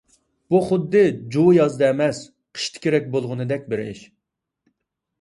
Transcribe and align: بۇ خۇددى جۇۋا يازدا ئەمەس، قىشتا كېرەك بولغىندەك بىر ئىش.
بۇ 0.53 0.61
خۇددى 0.69 1.03
جۇۋا 1.35 1.53
يازدا 1.59 1.91
ئەمەس، 1.91 2.23
قىشتا 2.57 2.85
كېرەك 2.89 3.09
بولغىندەك 3.15 3.71
بىر 3.75 3.89
ئىش. 3.89 4.05